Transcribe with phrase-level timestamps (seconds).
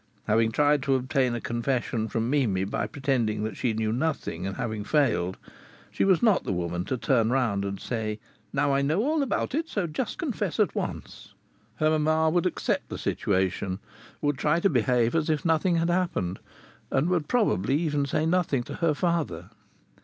[0.25, 4.55] Having tried to obtain a confession from Mimi by pretending that she knew nothing, and
[4.57, 5.37] having failed,
[5.91, 8.19] she was not the woman to turn round and say,
[8.51, 9.69] "Now I know all about it.
[9.69, 11.35] So just confess at once!"
[11.75, 13.77] Her mamma would accept the situation,
[14.23, 16.39] would try to behave as if nothing had happened,
[16.89, 19.51] and would probably even say nothing to her father.